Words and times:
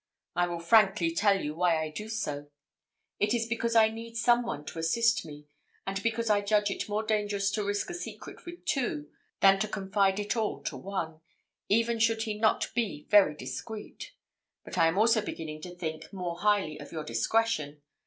I 0.35 0.47
will 0.47 0.57
frankly 0.59 1.13
tell 1.13 1.39
you 1.39 1.53
why 1.53 1.79
I 1.79 1.91
do 1.91 2.09
so 2.09 2.49
it 3.19 3.35
is 3.35 3.45
because 3.45 3.75
I 3.75 3.89
need 3.89 4.15
some 4.17 4.41
one 4.41 4.65
to 4.65 4.79
assist 4.79 5.23
me; 5.27 5.45
and 5.85 6.01
because 6.01 6.27
I 6.27 6.41
judge 6.41 6.71
it 6.71 6.89
more 6.89 7.03
dangerous 7.03 7.51
to 7.51 7.63
risk 7.63 7.87
a 7.91 7.93
secret 7.93 8.43
with 8.43 8.65
two, 8.65 9.11
than 9.41 9.59
to 9.59 9.67
confide 9.67 10.19
it 10.19 10.35
all 10.35 10.63
to 10.63 10.75
one, 10.75 11.21
even 11.69 11.99
should 11.99 12.23
he 12.23 12.33
not 12.33 12.73
be 12.73 13.05
very 13.11 13.35
discreet. 13.35 14.13
But 14.65 14.75
I 14.75 14.87
am 14.87 14.97
also 14.97 15.21
beginning 15.21 15.61
to 15.61 15.75
think 15.75 16.11
more 16.11 16.39
highly 16.39 16.79
of 16.79 16.91
your 16.91 17.03
discretion. 17.03 17.83